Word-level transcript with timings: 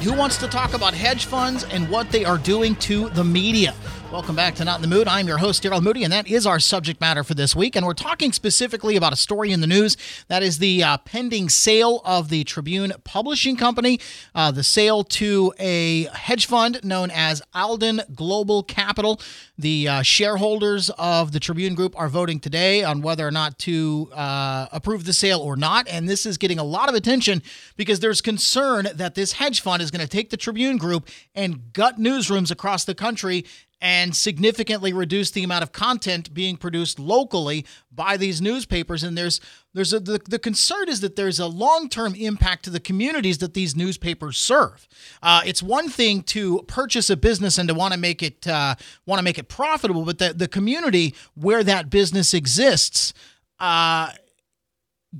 right, 0.00 0.10
who 0.10 0.18
wants 0.18 0.38
to 0.38 0.48
talk 0.48 0.74
about 0.74 0.94
hedge 0.94 1.26
funds 1.26 1.64
and 1.64 1.88
what 1.88 2.10
they 2.10 2.24
are 2.24 2.38
doing 2.38 2.74
to 2.76 3.10
the 3.10 3.24
media? 3.24 3.74
Welcome 4.12 4.34
back 4.34 4.56
to 4.56 4.64
Not 4.64 4.82
in 4.82 4.82
the 4.82 4.88
Mood. 4.88 5.06
I'm 5.06 5.28
your 5.28 5.38
host, 5.38 5.62
Daryl 5.62 5.80
Moody, 5.80 6.02
and 6.02 6.12
that 6.12 6.26
is 6.26 6.44
our 6.44 6.58
subject 6.58 7.00
matter 7.00 7.22
for 7.22 7.34
this 7.34 7.54
week. 7.54 7.76
And 7.76 7.86
we're 7.86 7.94
talking 7.94 8.32
specifically 8.32 8.96
about 8.96 9.12
a 9.12 9.16
story 9.16 9.52
in 9.52 9.60
the 9.60 9.68
news 9.68 9.96
that 10.26 10.42
is 10.42 10.58
the 10.58 10.82
uh, 10.82 10.98
pending 10.98 11.48
sale 11.48 12.02
of 12.04 12.28
the 12.28 12.42
Tribune 12.42 12.92
Publishing 13.04 13.56
Company, 13.56 14.00
uh, 14.34 14.50
the 14.50 14.64
sale 14.64 15.04
to 15.04 15.54
a 15.60 16.08
hedge 16.12 16.46
fund 16.46 16.80
known 16.82 17.12
as 17.12 17.40
Alden 17.54 18.02
Global 18.12 18.64
Capital. 18.64 19.20
The 19.56 19.86
uh, 19.86 20.02
shareholders 20.02 20.90
of 20.98 21.30
the 21.30 21.38
Tribune 21.38 21.76
Group 21.76 21.96
are 21.96 22.08
voting 22.08 22.40
today 22.40 22.82
on 22.82 23.02
whether 23.02 23.24
or 23.24 23.30
not 23.30 23.60
to 23.60 24.10
uh, 24.12 24.66
approve 24.72 25.04
the 25.04 25.12
sale 25.12 25.38
or 25.38 25.54
not. 25.54 25.86
And 25.86 26.08
this 26.08 26.26
is 26.26 26.36
getting 26.36 26.58
a 26.58 26.64
lot 26.64 26.88
of 26.88 26.96
attention 26.96 27.44
because 27.76 28.00
there's 28.00 28.20
concern 28.20 28.88
that 28.92 29.14
this 29.14 29.34
hedge 29.34 29.60
fund 29.60 29.80
is 29.80 29.92
going 29.92 30.02
to 30.02 30.08
take 30.08 30.30
the 30.30 30.36
Tribune 30.36 30.78
Group 30.78 31.08
and 31.32 31.72
gut 31.72 31.96
newsrooms 31.96 32.50
across 32.50 32.84
the 32.84 32.94
country 32.94 33.44
and 33.80 34.14
significantly 34.14 34.92
reduce 34.92 35.30
the 35.30 35.42
amount 35.42 35.62
of 35.62 35.72
content 35.72 36.34
being 36.34 36.56
produced 36.56 36.98
locally 36.98 37.64
by 37.90 38.16
these 38.16 38.40
newspapers. 38.42 39.02
And 39.02 39.16
there's 39.16 39.40
there's 39.72 39.92
a 39.92 40.00
the, 40.00 40.20
the 40.28 40.38
concern 40.38 40.88
is 40.88 41.00
that 41.00 41.16
there's 41.16 41.38
a 41.38 41.46
long-term 41.46 42.14
impact 42.14 42.64
to 42.64 42.70
the 42.70 42.80
communities 42.80 43.38
that 43.38 43.54
these 43.54 43.74
newspapers 43.74 44.36
serve. 44.36 44.86
Uh, 45.22 45.40
it's 45.46 45.62
one 45.62 45.88
thing 45.88 46.22
to 46.24 46.62
purchase 46.66 47.08
a 47.08 47.16
business 47.16 47.56
and 47.56 47.68
to 47.68 47.74
want 47.74 47.94
to 47.94 47.98
make 47.98 48.22
it 48.22 48.46
uh, 48.46 48.74
want 49.06 49.18
to 49.18 49.24
make 49.24 49.38
it 49.38 49.48
profitable 49.48 50.04
but 50.04 50.18
the, 50.18 50.32
the 50.32 50.48
community 50.48 51.14
where 51.34 51.64
that 51.64 51.88
business 51.88 52.34
exists 52.34 53.14
uh, 53.58 54.10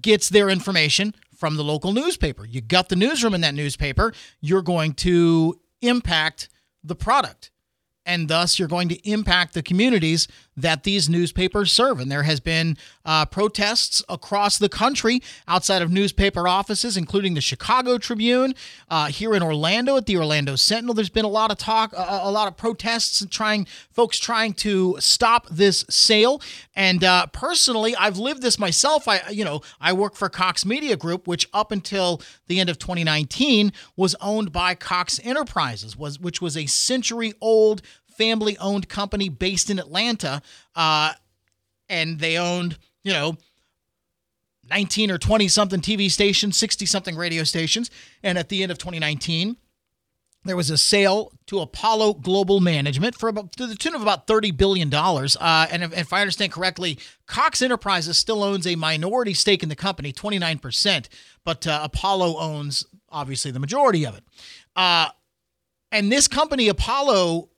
gets 0.00 0.28
their 0.28 0.48
information 0.48 1.14
from 1.34 1.56
the 1.56 1.64
local 1.64 1.92
newspaper. 1.92 2.44
You 2.44 2.60
got 2.60 2.90
the 2.90 2.96
newsroom 2.96 3.34
in 3.34 3.40
that 3.40 3.54
newspaper 3.54 4.12
you're 4.40 4.62
going 4.62 4.92
to 4.94 5.58
impact 5.80 6.48
the 6.84 6.94
product 6.94 7.50
and 8.10 8.26
thus 8.26 8.58
you're 8.58 8.66
going 8.66 8.88
to 8.88 9.08
impact 9.08 9.54
the 9.54 9.62
communities 9.62 10.26
that 10.56 10.82
these 10.82 11.08
newspapers 11.08 11.70
serve. 11.70 12.00
And 12.00 12.10
there 12.10 12.24
has 12.24 12.40
been 12.40 12.76
uh, 13.04 13.24
protests 13.24 14.02
across 14.08 14.58
the 14.58 14.68
country 14.68 15.22
outside 15.46 15.80
of 15.80 15.92
newspaper 15.92 16.48
offices, 16.48 16.96
including 16.96 17.34
the 17.34 17.40
Chicago 17.40 17.98
Tribune, 17.98 18.54
uh, 18.88 19.06
here 19.06 19.34
in 19.34 19.44
Orlando 19.44 19.96
at 19.96 20.06
the 20.06 20.16
Orlando 20.16 20.56
Sentinel. 20.56 20.94
There's 20.94 21.08
been 21.08 21.24
a 21.24 21.28
lot 21.28 21.52
of 21.52 21.58
talk, 21.58 21.94
uh, 21.96 22.20
a 22.22 22.30
lot 22.32 22.48
of 22.48 22.56
protests, 22.56 23.20
and 23.20 23.30
trying 23.30 23.66
folks 23.92 24.18
trying 24.18 24.54
to 24.54 24.96
stop 24.98 25.46
this 25.48 25.84
sale. 25.88 26.42
And 26.74 27.04
uh, 27.04 27.26
personally, 27.26 27.94
I've 27.94 28.18
lived 28.18 28.42
this 28.42 28.58
myself. 28.58 29.06
I, 29.06 29.22
you 29.30 29.44
know, 29.44 29.60
I 29.80 29.92
work 29.92 30.16
for 30.16 30.28
Cox 30.28 30.66
Media 30.66 30.96
Group, 30.96 31.28
which 31.28 31.48
up 31.54 31.70
until 31.70 32.20
the 32.48 32.58
end 32.58 32.68
of 32.68 32.78
2019 32.78 33.72
was 33.96 34.16
owned 34.20 34.50
by 34.50 34.74
Cox 34.74 35.20
Enterprises, 35.22 35.96
was 35.96 36.18
which 36.18 36.42
was 36.42 36.56
a 36.56 36.66
century 36.66 37.32
old 37.40 37.82
family 38.20 38.58
owned 38.58 38.86
company 38.88 39.30
based 39.30 39.70
in 39.70 39.78
Atlanta. 39.78 40.42
Uh, 40.76 41.14
and 41.88 42.18
they 42.18 42.36
owned, 42.36 42.78
you 43.02 43.12
know, 43.12 43.36
19 44.68 45.10
or 45.10 45.18
20 45.18 45.48
something 45.48 45.80
TV 45.80 46.10
stations, 46.10 46.56
60 46.58 46.84
something 46.84 47.16
radio 47.16 47.44
stations. 47.44 47.90
And 48.22 48.36
at 48.36 48.50
the 48.50 48.62
end 48.62 48.70
of 48.70 48.76
2019, 48.76 49.56
there 50.44 50.56
was 50.56 50.70
a 50.70 50.78
sale 50.78 51.32
to 51.46 51.60
Apollo 51.60 52.14
Global 52.14 52.60
Management 52.60 53.14
for 53.14 53.28
about 53.28 53.52
to 53.52 53.66
the 53.66 53.74
tune 53.74 53.94
of 53.94 54.00
about 54.00 54.26
thirty 54.26 54.50
billion 54.50 54.88
dollars. 54.88 55.36
Uh, 55.38 55.66
and 55.70 55.82
if, 55.82 55.94
if, 55.94 56.12
I 56.14 56.22
understand 56.22 56.50
correctly, 56.50 56.98
Cox 57.26 57.60
Enterprises 57.60 58.16
still 58.16 58.42
owns 58.42 58.66
a 58.66 58.74
minority 58.74 59.34
stake 59.34 59.62
in 59.62 59.68
the 59.68 59.76
company, 59.76 60.12
twenty 60.12 60.38
nine 60.38 60.58
percent, 60.58 61.10
but 61.44 61.66
uh, 61.66 61.80
Apollo 61.82 62.38
owns 62.38 62.86
obviously 63.10 63.50
the 63.50 63.60
majority 63.60 64.06
of 64.06 64.16
it. 64.16 64.24
Uh, 64.74 65.08
and 65.92 66.10
this 66.10 66.26
company, 66.26 66.68
Apollo, 66.68 67.49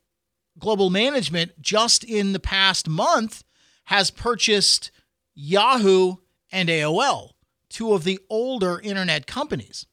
Global 0.58 0.90
Management 0.90 1.60
just 1.60 2.04
in 2.04 2.32
the 2.32 2.40
past 2.40 2.88
month 2.88 3.44
has 3.84 4.10
purchased 4.10 4.90
Yahoo 5.34 6.16
and 6.50 6.68
AOL, 6.68 7.30
two 7.68 7.94
of 7.94 8.04
the 8.04 8.18
older 8.28 8.80
internet 8.80 9.26
companies. 9.26 9.86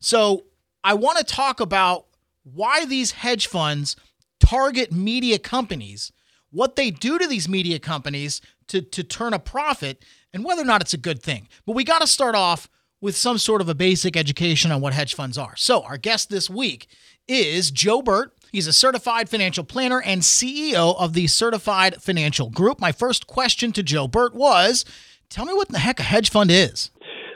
So 0.00 0.44
I 0.82 0.94
want 0.94 1.18
to 1.18 1.24
talk 1.24 1.60
about 1.60 2.06
why 2.42 2.84
these 2.84 3.12
hedge 3.12 3.46
funds 3.46 3.96
target 4.38 4.92
media 4.92 5.38
companies, 5.38 6.12
what 6.50 6.76
they 6.76 6.90
do 6.90 7.18
to 7.18 7.26
these 7.26 7.48
media 7.48 7.78
companies 7.78 8.40
to, 8.68 8.82
to 8.82 9.02
turn 9.02 9.32
a 9.32 9.38
profit, 9.38 10.04
and 10.32 10.44
whether 10.44 10.62
or 10.62 10.66
not 10.66 10.80
it's 10.80 10.94
a 10.94 10.98
good 10.98 11.22
thing. 11.22 11.48
But 11.66 11.74
we 11.74 11.84
got 11.84 12.00
to 12.00 12.06
start 12.06 12.34
off 12.34 12.68
with 13.00 13.16
some 13.16 13.38
sort 13.38 13.60
of 13.60 13.68
a 13.68 13.74
basic 13.74 14.16
education 14.16 14.72
on 14.72 14.80
what 14.80 14.94
hedge 14.94 15.14
funds 15.14 15.36
are. 15.36 15.56
So, 15.56 15.82
our 15.82 15.98
guest 15.98 16.30
this 16.30 16.48
week 16.48 16.86
is 17.28 17.70
Joe 17.70 18.02
Burt. 18.02 18.34
He's 18.54 18.68
a 18.68 18.72
certified 18.72 19.28
financial 19.28 19.64
planner 19.64 20.00
and 20.00 20.22
CEO 20.22 20.94
of 20.96 21.12
the 21.12 21.26
Certified 21.26 22.00
Financial 22.00 22.50
Group. 22.50 22.80
My 22.80 22.92
first 22.92 23.26
question 23.26 23.72
to 23.72 23.82
Joe 23.82 24.06
Burt 24.06 24.32
was 24.32 24.84
tell 25.28 25.44
me 25.44 25.52
what 25.52 25.70
the 25.70 25.80
heck 25.80 25.98
a 25.98 26.04
hedge 26.04 26.30
fund 26.30 26.52
is. 26.52 26.92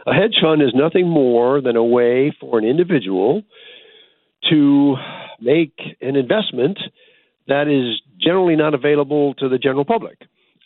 A 0.07 0.15
hedge 0.15 0.37
fund 0.41 0.63
is 0.63 0.69
nothing 0.77 1.09
more 1.09 1.61
than 1.61 1.75
a 1.75 1.83
way 1.83 2.33
for 2.41 2.57
an 2.57 2.65
individual 2.65 3.43
to 4.49 4.95
make 5.41 5.77
an 6.01 6.15
investment 6.15 6.79
that 7.49 7.67
is 7.67 8.01
generally 8.25 8.55
not 8.55 8.75
available 8.75 9.35
to 9.41 9.49
the 9.49 9.59
general 9.59 9.85
public. 9.85 10.21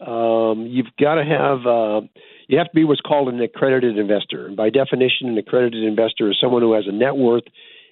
Um, 0.07 0.67
you've 0.67 0.95
got 1.01 1.15
to 1.15 1.25
have 1.25 1.67
uh, 1.67 2.07
you 2.47 2.59
have 2.59 2.67
to 2.67 2.75
be 2.75 2.85
what's 2.85 3.01
called 3.01 3.31
an 3.33 3.41
accredited 3.41 3.97
investor, 3.97 4.49
and 4.49 4.55
by 4.55 4.69
definition, 4.69 5.29
an 5.29 5.39
accredited 5.39 5.83
investor 5.83 6.31
is 6.31 6.37
someone 6.39 6.61
who 6.61 6.75
has 6.75 6.85
a 6.87 6.93
net 6.93 7.17
worth 7.17 7.45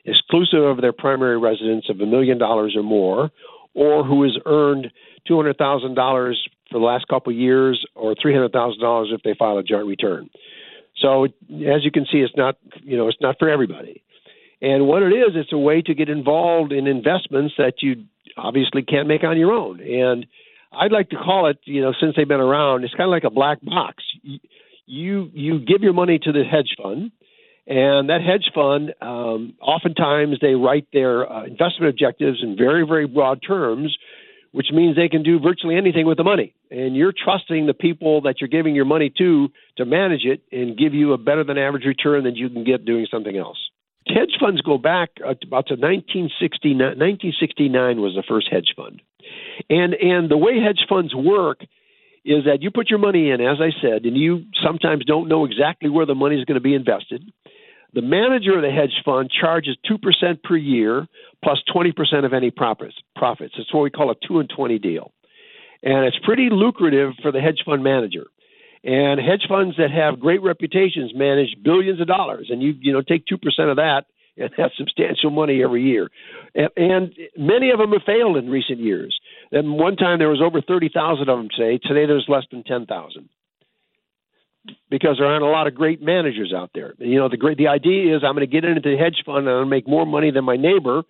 exclusive 0.04 0.62
of 0.62 0.80
their 0.80 0.92
primary 0.92 1.38
residence 1.38 1.86
of 1.88 2.00
a 2.00 2.06
million 2.06 2.38
dollars 2.38 2.74
or 2.76 2.82
more, 2.82 3.30
or 3.74 4.04
who 4.04 4.22
has 4.22 4.36
earned 4.46 4.90
two 5.26 5.36
hundred 5.36 5.56
thousand 5.58 5.94
dollars 5.94 6.48
for 6.70 6.78
the 6.78 6.84
last 6.84 7.06
couple 7.08 7.32
of 7.32 7.38
years, 7.38 7.84
or 7.94 8.14
three 8.20 8.32
hundred 8.32 8.52
thousand 8.52 8.80
dollars 8.80 9.10
if 9.12 9.22
they 9.22 9.34
file 9.38 9.58
a 9.58 9.62
joint 9.62 9.86
return. 9.86 10.30
So 10.96 11.24
as 11.24 11.84
you 11.84 11.90
can 11.92 12.06
see, 12.10 12.18
it's 12.18 12.36
not 12.36 12.56
you 12.82 12.96
know 12.96 13.08
it's 13.08 13.20
not 13.20 13.36
for 13.38 13.48
everybody. 13.48 14.02
And 14.62 14.86
what 14.86 15.02
it 15.02 15.12
is, 15.14 15.32
it's 15.34 15.52
a 15.52 15.58
way 15.58 15.80
to 15.82 15.94
get 15.94 16.10
involved 16.10 16.72
in 16.72 16.86
investments 16.86 17.54
that 17.56 17.74
you 17.80 18.04
obviously 18.36 18.82
can't 18.82 19.08
make 19.08 19.24
on 19.24 19.38
your 19.38 19.52
own. 19.52 19.80
And 19.80 20.26
I'd 20.72 20.92
like 20.92 21.10
to 21.10 21.16
call 21.16 21.48
it, 21.48 21.58
you 21.64 21.80
know, 21.80 21.92
since 21.98 22.14
they've 22.16 22.28
been 22.28 22.40
around, 22.40 22.84
it's 22.84 22.94
kind 22.94 23.08
of 23.08 23.10
like 23.10 23.24
a 23.24 23.30
black 23.30 23.58
box. 23.62 24.04
You 24.86 25.30
you 25.32 25.60
give 25.60 25.82
your 25.82 25.92
money 25.92 26.18
to 26.18 26.32
the 26.32 26.44
hedge 26.44 26.76
fund 26.80 27.12
and 27.66 28.08
that 28.08 28.20
hedge 28.22 28.50
fund, 28.54 28.94
um, 29.00 29.54
oftentimes 29.60 30.38
they 30.40 30.54
write 30.54 30.88
their 30.92 31.30
uh, 31.30 31.44
investment 31.44 31.90
objectives 31.90 32.38
in 32.42 32.56
very, 32.56 32.86
very 32.86 33.06
broad 33.06 33.40
terms, 33.46 33.96
which 34.52 34.66
means 34.72 34.96
they 34.96 35.08
can 35.08 35.22
do 35.22 35.38
virtually 35.38 35.76
anything 35.76 36.06
with 36.06 36.16
the 36.16 36.24
money. 36.24 36.54
And 36.70 36.96
you're 36.96 37.12
trusting 37.12 37.66
the 37.66 37.74
people 37.74 38.22
that 38.22 38.40
you're 38.40 38.48
giving 38.48 38.74
your 38.74 38.84
money 38.84 39.12
to 39.18 39.48
to 39.76 39.84
manage 39.84 40.24
it 40.24 40.42
and 40.50 40.76
give 40.76 40.94
you 40.94 41.12
a 41.12 41.18
better 41.18 41.44
than 41.44 41.58
average 41.58 41.84
return 41.84 42.24
than 42.24 42.34
you 42.34 42.48
can 42.48 42.64
get 42.64 42.84
doing 42.84 43.06
something 43.10 43.36
else. 43.36 43.58
Hedge 44.06 44.32
funds 44.40 44.60
go 44.62 44.78
back 44.78 45.10
uh, 45.20 45.34
about 45.42 45.68
to 45.68 45.74
1969. 45.74 46.78
1969 46.78 48.00
was 48.00 48.14
the 48.14 48.24
first 48.26 48.48
hedge 48.50 48.74
fund, 48.74 49.02
and 49.68 49.94
and 49.94 50.30
the 50.30 50.38
way 50.38 50.58
hedge 50.58 50.86
funds 50.88 51.14
work 51.14 51.60
is 52.24 52.44
that 52.44 52.62
you 52.62 52.70
put 52.70 52.90
your 52.90 52.98
money 52.98 53.30
in, 53.30 53.40
as 53.40 53.58
I 53.60 53.70
said, 53.80 54.04
and 54.04 54.16
you 54.16 54.44
sometimes 54.62 55.04
don't 55.04 55.28
know 55.28 55.44
exactly 55.44 55.88
where 55.88 56.06
the 56.06 56.14
money 56.14 56.38
is 56.38 56.44
going 56.44 56.56
to 56.56 56.60
be 56.60 56.74
invested. 56.74 57.22
The 57.92 58.02
manager 58.02 58.56
of 58.56 58.62
the 58.62 58.70
hedge 58.70 59.02
fund 59.04 59.30
charges 59.30 59.76
2% 59.90 60.42
per 60.42 60.56
year 60.56 61.06
plus 61.42 61.58
20% 61.74 62.24
of 62.24 62.32
any 62.32 62.50
profits. 62.50 62.94
profits. 63.16 63.54
It's 63.58 63.72
what 63.72 63.82
we 63.82 63.90
call 63.90 64.10
a 64.10 64.14
2 64.28 64.38
and 64.38 64.48
20 64.54 64.78
deal. 64.78 65.12
And 65.82 66.04
it's 66.04 66.18
pretty 66.22 66.48
lucrative 66.50 67.12
for 67.22 67.32
the 67.32 67.40
hedge 67.40 67.62
fund 67.64 67.82
manager. 67.82 68.26
And 68.84 69.20
hedge 69.20 69.44
funds 69.48 69.76
that 69.76 69.90
have 69.90 70.20
great 70.20 70.42
reputations 70.42 71.12
manage 71.14 71.56
billions 71.62 72.00
of 72.00 72.06
dollars, 72.06 72.48
and 72.50 72.62
you 72.62 72.74
you 72.80 72.94
know 72.94 73.02
take 73.02 73.26
two 73.26 73.36
percent 73.36 73.68
of 73.68 73.76
that 73.76 74.06
and 74.38 74.50
have 74.56 74.70
substantial 74.76 75.30
money 75.30 75.62
every 75.62 75.82
year. 75.82 76.08
And, 76.54 76.70
and 76.76 77.14
many 77.36 77.70
of 77.70 77.78
them 77.78 77.92
have 77.92 78.02
failed 78.06 78.38
in 78.38 78.48
recent 78.48 78.78
years. 78.78 79.19
And 79.52 79.72
one 79.78 79.96
time 79.96 80.18
there 80.18 80.28
was 80.28 80.40
over 80.40 80.60
thirty 80.60 80.90
thousand 80.92 81.28
of 81.28 81.38
them. 81.38 81.48
Say 81.56 81.78
today 81.78 82.06
there's 82.06 82.26
less 82.28 82.44
than 82.50 82.62
ten 82.62 82.86
thousand 82.86 83.28
because 84.90 85.16
there 85.18 85.26
aren't 85.26 85.44
a 85.44 85.48
lot 85.48 85.66
of 85.66 85.74
great 85.74 86.02
managers 86.02 86.52
out 86.54 86.70
there. 86.74 86.94
You 86.98 87.18
know, 87.18 87.28
the 87.28 87.36
great 87.36 87.58
the 87.58 87.68
idea 87.68 88.16
is 88.16 88.22
I'm 88.24 88.34
going 88.34 88.46
to 88.48 88.52
get 88.52 88.64
into 88.64 88.80
the 88.80 88.96
hedge 88.96 89.22
fund 89.24 89.38
and 89.38 89.48
I'm 89.48 89.54
going 89.54 89.64
to 89.64 89.70
make 89.70 89.88
more 89.88 90.06
money 90.06 90.30
than 90.30 90.44
my 90.44 90.56
neighbor. 90.56 91.02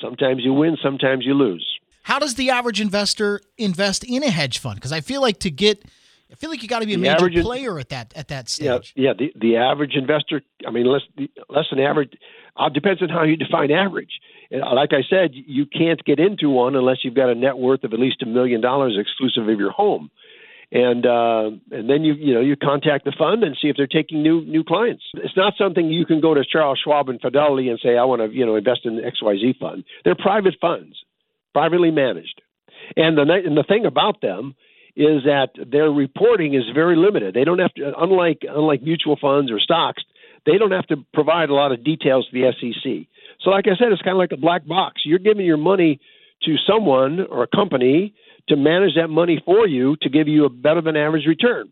Sometimes 0.00 0.42
you 0.44 0.52
win, 0.52 0.76
sometimes 0.82 1.24
you 1.24 1.34
lose. 1.34 1.66
How 2.02 2.18
does 2.18 2.34
the 2.34 2.50
average 2.50 2.80
investor 2.80 3.40
invest 3.58 4.04
in 4.04 4.22
a 4.22 4.30
hedge 4.30 4.58
fund? 4.58 4.76
Because 4.76 4.92
I 4.92 5.00
feel 5.00 5.20
like 5.20 5.40
to 5.40 5.50
get 5.50 5.84
I 6.30 6.34
feel 6.34 6.50
like 6.50 6.62
you 6.62 6.68
got 6.68 6.80
to 6.80 6.86
be 6.86 6.94
a 6.94 6.96
the 6.96 7.02
major 7.02 7.26
average, 7.26 7.42
player 7.42 7.78
at 7.78 7.90
that 7.90 8.12
at 8.16 8.28
that 8.28 8.48
stage. 8.48 8.92
Yeah, 8.96 9.08
yeah. 9.08 9.12
The 9.16 9.32
the 9.36 9.56
average 9.56 9.94
investor, 9.94 10.42
I 10.66 10.70
mean, 10.70 10.86
less 10.86 11.02
less 11.48 11.66
than 11.70 11.80
average. 11.80 12.12
Uh, 12.56 12.68
depends 12.68 13.02
on 13.02 13.08
how 13.08 13.22
you 13.22 13.36
define 13.36 13.70
average. 13.70 14.20
Like 14.50 14.92
I 14.92 15.02
said, 15.08 15.30
you 15.32 15.66
can't 15.66 16.02
get 16.04 16.20
into 16.20 16.48
one 16.50 16.76
unless 16.76 16.98
you've 17.02 17.14
got 17.14 17.30
a 17.30 17.34
net 17.34 17.58
worth 17.58 17.84
of 17.84 17.92
at 17.92 17.98
least 17.98 18.22
a 18.22 18.26
million 18.26 18.60
dollars 18.60 18.96
exclusive 18.98 19.48
of 19.48 19.58
your 19.58 19.72
home. 19.72 20.10
and 20.72 21.06
uh, 21.06 21.50
and 21.70 21.88
then 21.88 22.02
you 22.04 22.14
you 22.14 22.34
know 22.34 22.40
you 22.40 22.56
contact 22.56 23.04
the 23.04 23.12
fund 23.16 23.44
and 23.44 23.56
see 23.60 23.68
if 23.68 23.76
they're 23.76 23.86
taking 23.86 24.22
new 24.22 24.42
new 24.42 24.64
clients. 24.64 25.04
It's 25.14 25.36
not 25.36 25.54
something 25.56 25.90
you 25.90 26.06
can 26.06 26.20
go 26.20 26.34
to 26.34 26.44
Charles 26.44 26.80
Schwab 26.82 27.08
and 27.08 27.20
Fidelity 27.20 27.68
and 27.68 27.78
say 27.82 27.96
I 27.96 28.04
want 28.04 28.22
to 28.22 28.36
you 28.36 28.44
know 28.44 28.56
invest 28.56 28.80
in 28.84 28.96
the 28.96 29.02
XYZ 29.02 29.58
fund. 29.58 29.84
They're 30.04 30.16
private 30.16 30.54
funds, 30.60 30.96
privately 31.52 31.90
managed, 31.90 32.40
and 32.96 33.16
the 33.16 33.22
and 33.22 33.56
the 33.56 33.64
thing 33.66 33.86
about 33.86 34.20
them 34.20 34.54
is 34.96 35.24
that 35.24 35.50
their 35.70 35.90
reporting 35.90 36.54
is 36.54 36.64
very 36.74 36.96
limited. 36.96 37.34
They 37.34 37.44
don't 37.44 37.58
have 37.60 37.74
to 37.74 37.92
unlike 37.98 38.42
unlike 38.48 38.82
mutual 38.82 39.16
funds 39.20 39.52
or 39.52 39.60
stocks, 39.60 40.02
they 40.46 40.58
don't 40.58 40.72
have 40.72 40.86
to 40.88 40.96
provide 41.14 41.48
a 41.50 41.54
lot 41.54 41.70
of 41.72 41.84
details 41.84 42.26
to 42.28 42.32
the 42.32 42.52
SEC. 42.58 43.06
So 43.40 43.50
like 43.50 43.66
I 43.66 43.76
said, 43.76 43.92
it's 43.92 44.02
kind 44.02 44.16
of 44.16 44.18
like 44.18 44.32
a 44.32 44.36
black 44.36 44.66
box. 44.66 45.02
You're 45.04 45.18
giving 45.18 45.46
your 45.46 45.56
money 45.56 46.00
to 46.44 46.56
someone 46.66 47.20
or 47.30 47.42
a 47.42 47.46
company 47.46 48.14
to 48.48 48.56
manage 48.56 48.94
that 48.96 49.08
money 49.08 49.42
for 49.44 49.66
you 49.66 49.96
to 50.02 50.08
give 50.08 50.28
you 50.28 50.44
a 50.44 50.50
better 50.50 50.80
than 50.80 50.96
average 50.96 51.26
return. 51.26 51.70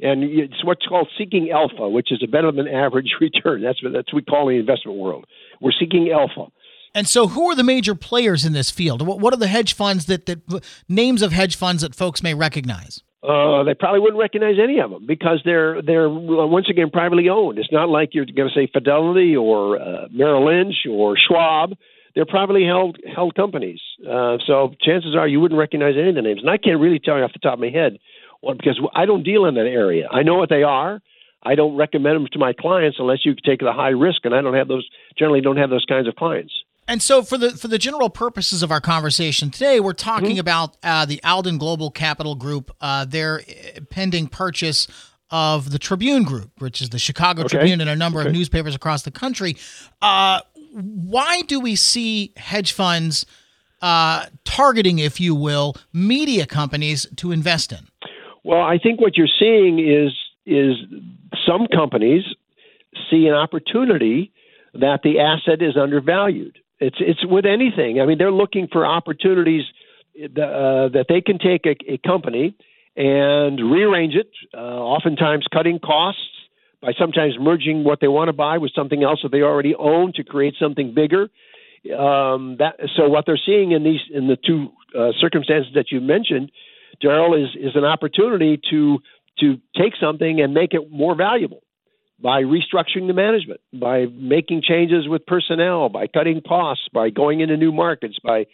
And 0.00 0.22
it's 0.22 0.64
what's 0.64 0.86
called 0.86 1.08
seeking 1.18 1.50
alpha, 1.50 1.88
which 1.88 2.12
is 2.12 2.22
a 2.22 2.28
better 2.28 2.52
than 2.52 2.68
average 2.68 3.10
return. 3.20 3.62
That's 3.62 3.82
what, 3.82 3.92
that's 3.92 4.12
what 4.12 4.22
we 4.22 4.22
call 4.22 4.48
in 4.48 4.56
the 4.56 4.60
investment 4.60 4.98
world. 4.98 5.26
We're 5.60 5.72
seeking 5.72 6.10
alpha. 6.10 6.50
And 6.94 7.06
so, 7.06 7.28
who 7.28 7.50
are 7.50 7.54
the 7.54 7.62
major 7.62 7.94
players 7.94 8.44
in 8.44 8.54
this 8.54 8.70
field? 8.70 9.06
What, 9.06 9.34
are 9.34 9.36
the 9.36 9.46
hedge 9.46 9.74
funds 9.74 10.06
that, 10.06 10.26
that 10.26 10.64
names 10.88 11.20
of 11.22 11.32
hedge 11.32 11.54
funds 11.54 11.82
that 11.82 11.94
folks 11.94 12.22
may 12.22 12.34
recognize? 12.34 13.02
Uh, 13.28 13.62
they 13.62 13.74
probably 13.74 14.00
wouldn't 14.00 14.18
recognize 14.18 14.56
any 14.62 14.78
of 14.80 14.90
them 14.90 15.04
because 15.06 15.42
they're 15.44 15.82
they're 15.82 16.08
once 16.08 16.66
again 16.70 16.88
privately 16.90 17.28
owned. 17.28 17.58
It's 17.58 17.70
not 17.70 17.90
like 17.90 18.14
you're 18.14 18.24
going 18.24 18.48
to 18.48 18.54
say 18.54 18.70
Fidelity 18.72 19.36
or 19.36 19.78
uh, 19.80 20.08
Merrill 20.10 20.46
Lynch 20.46 20.76
or 20.90 21.16
Schwab 21.18 21.74
they're 22.14 22.26
privately 22.26 22.64
held 22.64 22.98
held 23.14 23.36
companies. 23.36 23.80
Uh, 24.02 24.38
so 24.44 24.74
chances 24.82 25.14
are 25.16 25.28
you 25.28 25.38
wouldn't 25.40 25.58
recognize 25.58 25.94
any 25.96 26.08
of 26.08 26.16
the 26.16 26.22
names. 26.22 26.40
And 26.40 26.50
I 26.50 26.56
can't 26.56 26.80
really 26.80 26.98
tell 26.98 27.16
you 27.16 27.22
off 27.22 27.32
the 27.32 27.38
top 27.38 27.54
of 27.54 27.60
my 27.60 27.70
head 27.70 27.98
well, 28.42 28.56
because 28.56 28.80
I 28.94 29.06
don't 29.06 29.22
deal 29.22 29.44
in 29.44 29.54
that 29.54 29.66
area. 29.66 30.08
I 30.10 30.22
know 30.22 30.34
what 30.34 30.48
they 30.48 30.64
are. 30.64 31.00
I 31.42 31.54
don't 31.54 31.76
recommend 31.76 32.16
them 32.16 32.26
to 32.32 32.38
my 32.38 32.52
clients 32.52 32.96
unless 32.98 33.24
you 33.24 33.34
take 33.34 33.60
the 33.60 33.72
high 33.72 33.90
risk, 33.90 34.24
and 34.24 34.34
I 34.34 34.42
don't 34.42 34.54
have 34.54 34.66
those. 34.66 34.88
Generally, 35.16 35.42
don't 35.42 35.56
have 35.56 35.70
those 35.70 35.84
kinds 35.88 36.08
of 36.08 36.16
clients. 36.16 36.52
And 36.88 37.02
so, 37.02 37.22
for 37.22 37.36
the 37.36 37.50
for 37.50 37.68
the 37.68 37.76
general 37.76 38.08
purposes 38.08 38.62
of 38.62 38.72
our 38.72 38.80
conversation 38.80 39.50
today, 39.50 39.78
we're 39.78 39.92
talking 39.92 40.30
mm-hmm. 40.30 40.40
about 40.40 40.76
uh, 40.82 41.04
the 41.04 41.22
Alden 41.22 41.58
Global 41.58 41.90
Capital 41.90 42.34
Group, 42.34 42.74
uh, 42.80 43.04
their 43.04 43.40
uh, 43.40 43.80
pending 43.90 44.28
purchase 44.28 44.88
of 45.30 45.70
the 45.70 45.78
Tribune 45.78 46.22
Group, 46.22 46.50
which 46.58 46.80
is 46.80 46.88
the 46.88 46.98
Chicago 46.98 47.42
okay. 47.42 47.58
Tribune 47.58 47.82
and 47.82 47.90
a 47.90 47.94
number 47.94 48.20
okay. 48.20 48.30
of 48.30 48.34
newspapers 48.34 48.74
across 48.74 49.02
the 49.02 49.10
country. 49.10 49.54
Uh, 50.00 50.40
why 50.72 51.42
do 51.42 51.60
we 51.60 51.76
see 51.76 52.32
hedge 52.38 52.72
funds 52.72 53.26
uh, 53.82 54.24
targeting, 54.44 54.98
if 54.98 55.20
you 55.20 55.34
will, 55.34 55.74
media 55.92 56.46
companies 56.46 57.06
to 57.16 57.32
invest 57.32 57.70
in? 57.70 57.86
Well, 58.44 58.62
I 58.62 58.78
think 58.78 58.98
what 58.98 59.18
you're 59.18 59.28
seeing 59.38 59.78
is 59.78 60.10
is 60.46 60.76
some 61.46 61.66
companies 61.66 62.24
see 63.10 63.26
an 63.26 63.34
opportunity 63.34 64.32
that 64.72 65.00
the 65.02 65.20
asset 65.20 65.60
is 65.60 65.76
undervalued. 65.76 66.58
It's 66.80 66.96
it's 67.00 67.24
with 67.26 67.44
anything. 67.44 68.00
I 68.00 68.06
mean, 68.06 68.18
they're 68.18 68.32
looking 68.32 68.68
for 68.70 68.86
opportunities 68.86 69.64
uh, 70.16 70.88
that 70.94 71.06
they 71.08 71.20
can 71.20 71.38
take 71.38 71.66
a, 71.66 71.76
a 71.92 71.98
company 71.98 72.56
and 72.96 73.70
rearrange 73.70 74.14
it, 74.14 74.30
uh, 74.54 74.58
oftentimes 74.58 75.46
cutting 75.52 75.78
costs 75.78 76.22
by 76.80 76.92
sometimes 76.98 77.34
merging 77.40 77.84
what 77.84 78.00
they 78.00 78.08
want 78.08 78.28
to 78.28 78.32
buy 78.32 78.58
with 78.58 78.72
something 78.74 79.02
else 79.02 79.20
that 79.22 79.30
they 79.30 79.42
already 79.42 79.74
own 79.74 80.12
to 80.14 80.24
create 80.24 80.54
something 80.60 80.94
bigger. 80.94 81.28
Um, 81.96 82.56
that 82.58 82.74
so 82.96 83.08
what 83.08 83.24
they're 83.26 83.40
seeing 83.44 83.72
in 83.72 83.84
these 83.84 84.00
in 84.12 84.26
the 84.26 84.36
two 84.36 84.68
uh, 84.98 85.12
circumstances 85.20 85.72
that 85.74 85.90
you 85.90 86.00
mentioned, 86.00 86.50
Daryl, 87.02 87.40
is 87.40 87.50
is 87.56 87.76
an 87.76 87.84
opportunity 87.84 88.60
to 88.70 88.98
to 89.40 89.60
take 89.76 89.94
something 90.00 90.40
and 90.40 90.54
make 90.54 90.74
it 90.74 90.90
more 90.90 91.14
valuable 91.14 91.62
by 92.20 92.42
restructuring 92.42 93.06
the 93.06 93.12
management, 93.14 93.60
by 93.72 94.06
making 94.06 94.62
changes 94.62 95.06
with 95.08 95.24
personnel, 95.26 95.88
by 95.88 96.06
cutting 96.06 96.40
costs, 96.40 96.88
by 96.92 97.10
going 97.10 97.40
into 97.40 97.56
new 97.56 97.72
markets, 97.72 98.18
by 98.22 98.46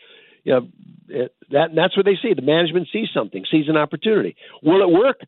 you 0.45 0.53
know, 0.53 0.69
it, 1.09 1.35
that 1.51 1.75
that's 1.75 1.97
what 1.97 2.05
they 2.05 2.19
see. 2.21 2.35
The 2.35 2.43
management 2.43 2.89
sees 2.93 3.09
something, 3.15 3.45
sees 3.51 3.69
an 3.69 3.77
opportunity. 3.77 4.37
Will 4.63 4.83
it 4.83 4.93
work? 4.93 5.21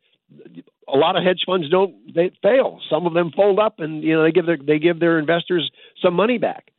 a 0.89 0.97
lot 0.97 1.17
of 1.17 1.25
hedge 1.25 1.41
funds 1.47 1.69
don't 1.69 2.15
they 2.15 2.31
fail. 2.43 2.81
Some 2.91 3.07
of 3.07 3.15
them 3.15 3.33
fold 3.35 3.59
up, 3.59 3.81
and 3.81 4.03
you 4.03 4.15
know 4.15 4.23
they 4.23 4.33
give 4.33 4.47
their 4.47 4.57
they 4.57 4.79
give 4.79 5.01
their 5.01 5.19
investors 5.19 5.71
some 6.03 6.15
money 6.15 6.39
back. 6.39 6.71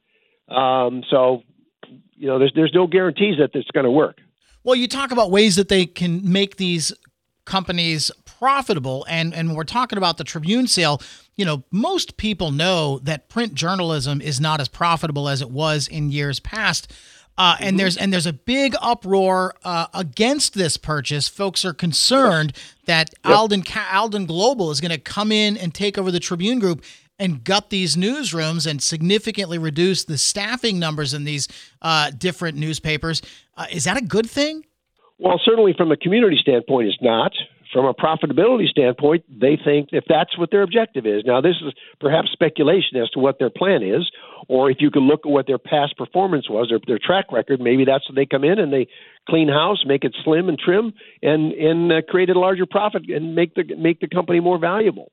Um, 0.48 1.04
so 1.10 1.44
you 2.16 2.28
know 2.28 2.40
there's 2.40 2.54
there's 2.56 2.72
no 2.74 2.88
guarantees 2.88 3.36
that 3.40 3.52
it's 3.54 3.70
going 3.72 3.86
to 3.86 3.92
work. 3.92 4.18
Well, 4.64 4.76
you 4.76 4.88
talk 4.88 5.12
about 5.12 5.32
ways 5.32 5.56
that 5.56 5.70
they 5.70 5.86
can 5.86 6.30
make 6.30 6.58
these 6.58 6.94
companies 7.46 8.12
profitable, 8.26 9.06
and 9.10 9.34
and 9.34 9.56
we're 9.56 9.64
talking 9.64 9.98
about 9.98 10.18
the 10.18 10.24
Tribune 10.24 10.68
sale. 10.68 11.02
You 11.38 11.46
know, 11.46 11.64
most 11.72 12.18
people 12.18 12.52
know 12.52 13.00
that 13.04 13.30
print 13.30 13.54
journalism 13.54 14.22
is 14.22 14.42
not 14.42 14.60
as 14.60 14.68
profitable 14.68 15.30
as 15.30 15.42
it 15.42 15.50
was 15.50 15.88
in 15.88 16.12
years 16.12 16.40
past. 16.40 16.92
Uh, 17.38 17.56
and 17.60 17.70
mm-hmm. 17.70 17.78
there's 17.78 17.98
and 17.98 18.12
there's 18.12 18.26
a 18.26 18.34
big 18.34 18.76
uproar 18.82 19.54
uh, 19.64 19.86
against 19.94 20.56
this 20.56 20.76
purchase. 20.76 21.28
Folks 21.28 21.64
are 21.64 21.74
concerned 21.74 22.54
that 22.86 23.12
yep. 23.24 23.36
Alden 23.36 23.64
Alden 23.94 24.26
Global 24.26 24.72
is 24.72 24.82
going 24.82 24.92
to 24.92 24.98
come 24.98 25.32
in 25.32 25.56
and 25.56 25.74
take 25.74 26.00
over 26.00 26.12
the 26.12 26.20
Tribune 26.20 26.58
Group 26.58 26.84
and 27.20 27.44
gut 27.44 27.70
these 27.70 27.96
newsrooms 27.96 28.66
and 28.70 28.82
significantly 28.82 29.58
reduce 29.58 30.04
the 30.06 30.18
staffing 30.18 30.80
numbers 30.80 31.14
in 31.14 31.24
these 31.24 31.48
uh, 31.82 32.12
different 32.12 32.58
newspapers. 32.58 33.22
Uh, 33.56 33.66
is 33.72 33.84
that 33.84 33.98
a 33.98 34.02
good 34.02 34.30
thing? 34.30 34.64
Well, 35.20 35.40
certainly 35.44 35.74
from 35.76 35.92
a 35.92 35.98
community 35.98 36.38
standpoint, 36.40 36.88
it's 36.88 37.02
not 37.02 37.34
from 37.78 37.86
a 37.86 37.94
profitability 37.94 38.68
standpoint, 38.68 39.24
they 39.30 39.56
think 39.64 39.90
if 39.92 40.04
that's 40.10 40.36
what 40.36 40.50
their 40.50 40.64
objective 40.64 41.06
is. 41.06 41.22
Now, 41.24 41.42
this 41.42 41.58
is 41.64 41.76
perhaps 42.00 42.32
speculation 42.32 42.98
as 42.98 43.08
to 43.12 43.20
what 43.20 43.38
their 43.38 43.52
plan 43.52 43.84
is, 43.84 44.10
or 44.48 44.72
if 44.72 44.78
you 44.80 44.90
can 44.90 45.04
look 45.04 45.28
at 45.28 45.30
what 45.30 45.46
their 45.46 45.60
past 45.60 45.96
performance 45.96 46.50
was, 46.50 46.72
or 46.72 46.80
their 46.88 46.98
track 46.98 47.32
record, 47.32 47.62
maybe 47.62 47.86
that's 47.86 48.10
what 48.10 48.16
they 48.16 48.26
come 48.26 48.44
in 48.44 48.58
and 48.58 48.74
they 48.74 48.88
clean 49.30 49.48
house, 49.48 49.84
make 49.86 50.04
it 50.04 50.16
slim 50.24 50.50
and 50.50 50.58
trim, 50.58 50.92
and 51.22 51.52
and 51.54 51.92
uh, 51.92 52.02
create 52.10 52.32
a 52.32 52.40
larger 52.40 52.66
profit 52.66 53.08
and 53.12 53.36
make 53.36 53.54
the 53.54 53.76
make 53.76 54.00
the 54.00 54.08
company 54.08 54.40
more 54.40 54.58
valuable. 54.58 55.12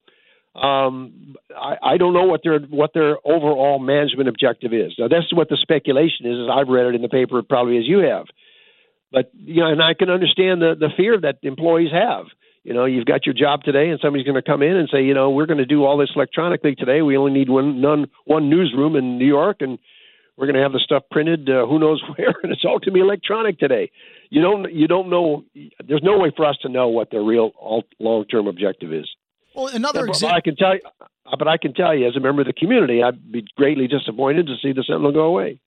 Um, 0.54 1.34
I, 1.54 1.76
I 1.82 1.96
don't 1.98 2.14
know 2.14 2.24
what 2.24 2.40
their 2.44 2.60
what 2.60 2.94
their 2.94 3.18
overall 3.26 3.78
management 3.78 4.30
objective 4.30 4.72
is. 4.72 4.94
Now, 4.98 5.08
that's 5.08 5.34
what 5.34 5.50
the 5.50 5.58
speculation 5.60 6.24
is. 6.24 6.38
As 6.44 6.48
I've 6.50 6.68
read 6.68 6.86
it 6.86 6.94
in 6.94 7.02
the 7.02 7.10
paper, 7.10 7.42
probably 7.42 7.76
as 7.76 7.84
you 7.86 7.98
have. 7.98 8.24
But 9.12 9.30
you 9.34 9.60
know, 9.60 9.70
and 9.70 9.82
I 9.82 9.92
can 9.92 10.08
understand 10.08 10.62
the 10.62 10.74
the 10.80 10.88
fear 10.96 11.20
that 11.20 11.40
employees 11.42 11.92
have 11.92 12.24
you 12.64 12.72
know 12.72 12.86
you've 12.86 13.04
got 13.04 13.26
your 13.26 13.34
job 13.34 13.62
today 13.62 13.90
and 13.90 14.00
somebody's 14.00 14.26
going 14.26 14.42
to 14.42 14.42
come 14.42 14.62
in 14.62 14.74
and 14.76 14.88
say 14.90 15.04
you 15.04 15.14
know 15.14 15.30
we're 15.30 15.46
going 15.46 15.58
to 15.58 15.66
do 15.66 15.84
all 15.84 15.96
this 15.96 16.10
electronically 16.16 16.74
today. 16.74 17.02
We 17.02 17.16
only 17.16 17.32
need 17.32 17.50
one 17.50 17.80
none 17.80 18.06
one 18.24 18.50
newsroom 18.50 18.96
in 18.96 19.18
new 19.18 19.26
york 19.26 19.58
and 19.60 19.78
we're 20.36 20.46
going 20.46 20.56
to 20.56 20.62
have 20.62 20.72
the 20.72 20.80
stuff 20.80 21.04
printed 21.12 21.48
uh, 21.48 21.66
who 21.66 21.78
knows 21.78 22.02
where 22.16 22.34
and 22.42 22.50
it's 22.50 22.64
all 22.64 22.78
going 22.78 22.86
to 22.86 22.92
be 22.92 23.00
electronic 23.00 23.58
today. 23.58 23.90
You 24.30 24.42
don't 24.42 24.72
you 24.72 24.88
don't 24.88 25.10
know 25.10 25.44
there's 25.86 26.02
no 26.02 26.18
way 26.18 26.32
for 26.34 26.44
us 26.46 26.56
to 26.62 26.68
know 26.68 26.88
what 26.88 27.10
their 27.10 27.22
real 27.22 27.52
long 28.00 28.24
term 28.24 28.48
objective 28.48 28.92
is. 28.92 29.08
Well 29.54 29.68
another 29.68 30.06
example 30.06 30.36
i 30.36 30.40
can 30.40 30.56
tell 30.56 30.74
you 30.74 30.80
but 31.38 31.46
i 31.46 31.58
can 31.58 31.74
tell 31.74 31.94
you 31.94 32.08
as 32.08 32.16
a 32.16 32.20
member 32.20 32.40
of 32.40 32.46
the 32.46 32.52
community 32.54 33.02
i'd 33.02 33.30
be 33.30 33.44
greatly 33.56 33.86
disappointed 33.86 34.46
to 34.46 34.56
see 34.60 34.72
the 34.72 34.82
sentinel 34.82 35.12
go 35.12 35.26
away. 35.26 35.60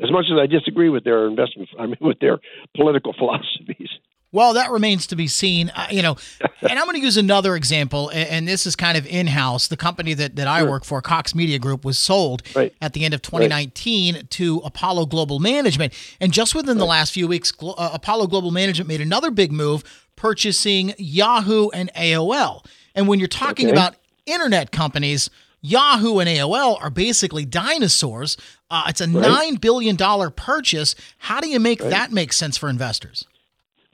As 0.00 0.10
much 0.10 0.26
as 0.32 0.38
i 0.40 0.46
disagree 0.46 0.88
with 0.88 1.02
their 1.04 1.26
investment 1.26 1.68
i 1.80 1.86
mean 1.86 1.98
with 2.00 2.20
their 2.20 2.38
political 2.76 3.12
philosophies 3.18 3.90
well, 4.34 4.54
that 4.54 4.72
remains 4.72 5.06
to 5.06 5.16
be 5.16 5.28
seen. 5.28 5.70
Uh, 5.76 5.86
you 5.92 6.02
know, 6.02 6.16
and 6.60 6.72
I'm 6.72 6.84
going 6.86 6.96
to 6.96 7.00
use 7.00 7.16
another 7.16 7.54
example, 7.54 8.08
and, 8.08 8.28
and 8.28 8.48
this 8.48 8.66
is 8.66 8.74
kind 8.74 8.98
of 8.98 9.06
in 9.06 9.28
house. 9.28 9.68
The 9.68 9.76
company 9.76 10.12
that, 10.14 10.34
that 10.34 10.48
I 10.48 10.60
sure. 10.60 10.70
work 10.70 10.84
for, 10.84 11.00
Cox 11.00 11.36
Media 11.36 11.60
Group, 11.60 11.84
was 11.84 11.96
sold 11.96 12.42
right. 12.56 12.74
at 12.82 12.94
the 12.94 13.04
end 13.04 13.14
of 13.14 13.22
2019 13.22 14.14
right. 14.14 14.30
to 14.30 14.60
Apollo 14.64 15.06
Global 15.06 15.38
Management. 15.38 15.92
And 16.20 16.32
just 16.32 16.52
within 16.52 16.76
right. 16.76 16.80
the 16.80 16.86
last 16.86 17.12
few 17.12 17.28
weeks, 17.28 17.52
uh, 17.62 17.90
Apollo 17.94 18.26
Global 18.26 18.50
Management 18.50 18.88
made 18.88 19.00
another 19.00 19.30
big 19.30 19.52
move, 19.52 19.84
purchasing 20.16 20.94
Yahoo 20.98 21.68
and 21.70 21.92
AOL. 21.94 22.66
And 22.96 23.06
when 23.06 23.20
you're 23.20 23.28
talking 23.28 23.66
okay. 23.66 23.72
about 23.72 23.94
internet 24.26 24.72
companies, 24.72 25.30
Yahoo 25.60 26.18
and 26.18 26.28
AOL 26.28 26.82
are 26.82 26.90
basically 26.90 27.44
dinosaurs. 27.44 28.36
Uh, 28.68 28.84
it's 28.88 29.00
a 29.00 29.06
$9 29.06 29.60
billion 29.60 29.96
purchase. 30.32 30.96
How 31.18 31.40
do 31.40 31.48
you 31.48 31.60
make 31.60 31.78
that 31.78 32.10
make 32.10 32.32
sense 32.32 32.56
for 32.56 32.68
investors? 32.68 33.26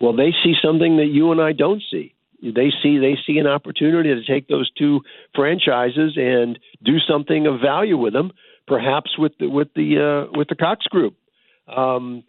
Well, 0.00 0.14
they 0.14 0.32
see 0.42 0.54
something 0.62 0.96
that 0.96 1.06
you 1.06 1.30
and 1.30 1.40
I 1.40 1.52
don't 1.52 1.82
see. 1.90 2.14
They 2.42 2.72
see 2.82 2.98
they 2.98 3.18
see 3.26 3.38
an 3.38 3.46
opportunity 3.46 4.14
to 4.14 4.24
take 4.24 4.48
those 4.48 4.70
two 4.70 5.02
franchises 5.34 6.14
and 6.16 6.58
do 6.82 6.98
something 6.98 7.46
of 7.46 7.60
value 7.60 7.98
with 7.98 8.14
them, 8.14 8.32
perhaps 8.66 9.18
with 9.18 9.32
the 9.38 9.48
with 9.48 9.68
the 9.74 10.28
uh, 10.28 10.38
with 10.38 10.48
the 10.48 10.54
Cox 10.54 10.86
Group. 10.86 11.16
Um, 11.68 12.24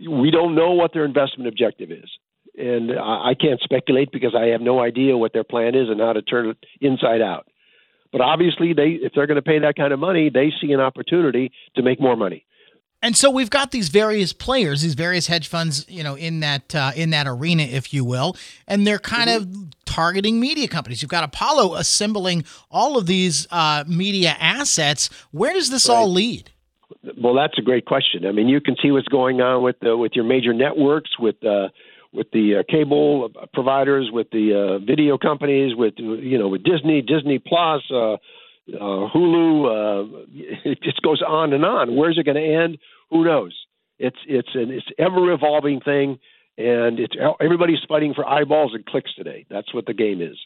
we 0.00 0.30
don't 0.30 0.54
know 0.54 0.72
what 0.72 0.94
their 0.94 1.04
investment 1.04 1.46
objective 1.46 1.90
is, 1.90 2.10
and 2.56 2.92
I, 2.98 3.30
I 3.30 3.34
can't 3.38 3.60
speculate 3.60 4.12
because 4.12 4.34
I 4.34 4.46
have 4.46 4.62
no 4.62 4.80
idea 4.80 5.16
what 5.18 5.34
their 5.34 5.44
plan 5.44 5.74
is 5.74 5.90
and 5.90 6.00
how 6.00 6.14
to 6.14 6.22
turn 6.22 6.48
it 6.48 6.56
inside 6.80 7.20
out. 7.20 7.46
But 8.12 8.22
obviously, 8.22 8.72
they 8.72 8.98
if 9.02 9.12
they're 9.14 9.26
going 9.26 9.36
to 9.36 9.42
pay 9.42 9.58
that 9.58 9.76
kind 9.76 9.92
of 9.92 9.98
money, 9.98 10.30
they 10.32 10.52
see 10.58 10.72
an 10.72 10.80
opportunity 10.80 11.52
to 11.76 11.82
make 11.82 12.00
more 12.00 12.16
money. 12.16 12.46
And 13.04 13.14
so 13.14 13.30
we've 13.30 13.50
got 13.50 13.70
these 13.70 13.90
various 13.90 14.32
players, 14.32 14.80
these 14.80 14.94
various 14.94 15.26
hedge 15.26 15.46
funds, 15.46 15.84
you 15.90 16.02
know, 16.02 16.14
in 16.14 16.40
that 16.40 16.74
uh, 16.74 16.92
in 16.96 17.10
that 17.10 17.26
arena, 17.26 17.62
if 17.64 17.92
you 17.92 18.02
will, 18.02 18.34
and 18.66 18.86
they're 18.86 18.98
kind 18.98 19.28
mm-hmm. 19.28 19.64
of 19.64 19.84
targeting 19.84 20.40
media 20.40 20.66
companies. 20.68 21.02
You've 21.02 21.10
got 21.10 21.22
Apollo 21.22 21.74
assembling 21.74 22.46
all 22.70 22.96
of 22.96 23.04
these 23.04 23.46
uh, 23.50 23.84
media 23.86 24.34
assets. 24.40 25.10
Where 25.32 25.52
does 25.52 25.68
this 25.68 25.86
right. 25.86 25.94
all 25.94 26.10
lead? 26.10 26.50
Well, 27.22 27.34
that's 27.34 27.58
a 27.58 27.62
great 27.62 27.84
question. 27.84 28.24
I 28.24 28.32
mean, 28.32 28.48
you 28.48 28.62
can 28.62 28.74
see 28.82 28.90
what's 28.90 29.08
going 29.08 29.42
on 29.42 29.62
with 29.62 29.76
uh, 29.86 29.98
with 29.98 30.12
your 30.14 30.24
major 30.24 30.54
networks, 30.54 31.10
with 31.18 31.36
uh, 31.44 31.68
with 32.10 32.30
the 32.32 32.60
uh, 32.60 32.72
cable 32.72 33.28
providers, 33.52 34.08
with 34.10 34.30
the 34.30 34.54
uh, 34.54 34.78
video 34.78 35.18
companies, 35.18 35.76
with 35.76 35.92
you 35.98 36.38
know, 36.38 36.48
with 36.48 36.62
Disney, 36.64 37.02
Disney 37.02 37.38
Plus, 37.38 37.82
uh, 37.92 38.14
uh, 38.14 38.18
Hulu. 39.12 39.66
Uh, 39.66 40.24
it 40.64 40.82
just 40.82 41.02
goes 41.02 41.20
on 41.20 41.52
and 41.52 41.66
on. 41.66 41.96
Where's 41.96 42.16
it 42.16 42.24
going 42.24 42.36
to 42.36 42.64
end? 42.64 42.78
Who 43.10 43.24
knows? 43.24 43.54
It's 43.98 44.18
it's 44.26 44.54
an 44.54 44.70
it's 44.70 44.86
ever 44.98 45.32
evolving 45.32 45.80
thing, 45.80 46.18
and 46.58 46.98
it's 46.98 47.14
everybody's 47.40 47.78
fighting 47.88 48.14
for 48.14 48.28
eyeballs 48.28 48.72
and 48.74 48.84
clicks 48.86 49.14
today. 49.14 49.46
That's 49.48 49.72
what 49.72 49.86
the 49.86 49.94
game 49.94 50.20
is, 50.20 50.36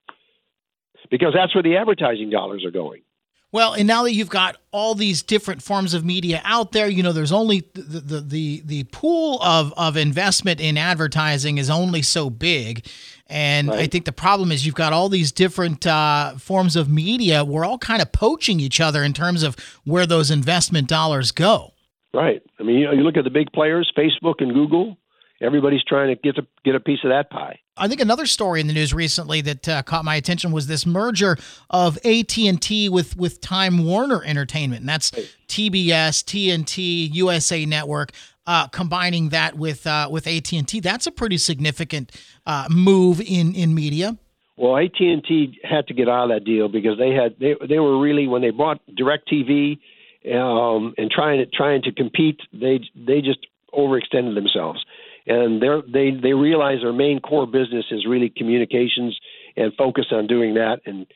because 1.10 1.32
that's 1.34 1.54
where 1.54 1.62
the 1.62 1.76
advertising 1.76 2.30
dollars 2.30 2.64
are 2.64 2.70
going. 2.70 3.02
Well, 3.50 3.72
and 3.72 3.88
now 3.88 4.02
that 4.02 4.12
you've 4.12 4.28
got 4.28 4.58
all 4.72 4.94
these 4.94 5.22
different 5.22 5.62
forms 5.62 5.94
of 5.94 6.04
media 6.04 6.42
out 6.44 6.72
there, 6.72 6.86
you 6.86 7.02
know, 7.02 7.12
there's 7.12 7.32
only 7.32 7.60
the 7.72 8.00
the 8.00 8.20
the, 8.20 8.62
the 8.66 8.84
pool 8.84 9.40
of 9.42 9.72
of 9.76 9.96
investment 9.96 10.60
in 10.60 10.76
advertising 10.76 11.56
is 11.56 11.70
only 11.70 12.02
so 12.02 12.28
big. 12.28 12.86
And 13.26 13.68
right. 13.68 13.80
I 13.80 13.86
think 13.86 14.04
the 14.04 14.12
problem 14.12 14.52
is 14.52 14.66
you've 14.66 14.74
got 14.74 14.92
all 14.92 15.08
these 15.08 15.32
different 15.32 15.86
uh, 15.86 16.34
forms 16.36 16.76
of 16.76 16.90
media. 16.90 17.44
We're 17.44 17.64
all 17.64 17.78
kind 17.78 18.02
of 18.02 18.12
poaching 18.12 18.60
each 18.60 18.80
other 18.80 19.02
in 19.02 19.14
terms 19.14 19.42
of 19.42 19.56
where 19.84 20.06
those 20.06 20.30
investment 20.30 20.88
dollars 20.88 21.32
go. 21.32 21.72
Right. 22.18 22.42
I 22.58 22.64
mean, 22.64 22.78
you, 22.80 22.86
know, 22.86 22.92
you 22.92 23.02
look 23.02 23.16
at 23.16 23.22
the 23.22 23.30
big 23.30 23.52
players, 23.52 23.92
Facebook 23.96 24.36
and 24.40 24.52
Google. 24.52 24.96
Everybody's 25.40 25.84
trying 25.84 26.08
to 26.08 26.20
get 26.20 26.36
a 26.36 26.44
get 26.64 26.74
a 26.74 26.80
piece 26.80 26.98
of 27.04 27.10
that 27.10 27.30
pie. 27.30 27.60
I 27.76 27.86
think 27.86 28.00
another 28.00 28.26
story 28.26 28.60
in 28.60 28.66
the 28.66 28.72
news 28.72 28.92
recently 28.92 29.40
that 29.42 29.68
uh, 29.68 29.82
caught 29.84 30.04
my 30.04 30.16
attention 30.16 30.50
was 30.50 30.66
this 30.66 30.84
merger 30.84 31.36
of 31.70 31.96
AT 32.04 32.36
and 32.38 32.60
T 32.60 32.88
with 32.88 33.16
with 33.16 33.40
Time 33.40 33.84
Warner 33.84 34.24
Entertainment, 34.24 34.80
and 34.80 34.88
that's 34.88 35.12
TBS, 35.46 36.24
TNT, 36.24 37.08
USA 37.14 37.64
Network. 37.64 38.10
Uh, 38.48 38.66
combining 38.66 39.28
that 39.28 39.56
with 39.56 39.86
uh, 39.86 40.08
with 40.10 40.26
AT 40.26 40.52
and 40.52 40.66
T, 40.66 40.80
that's 40.80 41.06
a 41.06 41.12
pretty 41.12 41.38
significant 41.38 42.10
uh, 42.46 42.66
move 42.68 43.20
in 43.20 43.54
in 43.54 43.76
media. 43.76 44.18
Well, 44.56 44.76
AT 44.76 44.98
and 44.98 45.22
T 45.22 45.56
had 45.62 45.86
to 45.86 45.94
get 45.94 46.08
out 46.08 46.24
of 46.24 46.30
that 46.30 46.44
deal 46.44 46.66
because 46.66 46.98
they 46.98 47.12
had 47.12 47.36
they 47.38 47.54
they 47.68 47.78
were 47.78 48.00
really 48.00 48.26
when 48.26 48.42
they 48.42 48.50
bought 48.50 48.80
Directv 48.98 49.78
um, 50.26 50.94
and 50.98 51.10
trying 51.10 51.38
to 51.38 51.46
trying 51.46 51.82
to 51.82 51.92
compete, 51.92 52.40
they 52.52 52.80
they 52.94 53.20
just 53.20 53.46
overextended 53.72 54.34
themselves, 54.34 54.84
and 55.26 55.62
they 55.62 55.68
they 55.92 56.20
they 56.20 56.32
realize 56.32 56.78
their 56.82 56.92
main 56.92 57.20
core 57.20 57.46
business 57.46 57.86
is 57.90 58.06
really 58.06 58.32
communications 58.34 59.18
and 59.56 59.72
focus 59.74 60.06
on 60.10 60.26
doing 60.26 60.54
that, 60.54 60.80
and 60.86 61.06